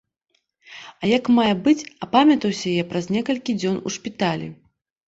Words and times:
А 1.01 1.09
як 1.17 1.29
мае 1.37 1.53
быць 1.69 1.83
апамятаўся 2.07 2.67
я 2.81 2.89
праз 2.95 3.05
некалькі 3.19 3.61
дзён 3.63 3.77
у 3.87 3.97
шпіталі. 3.99 4.55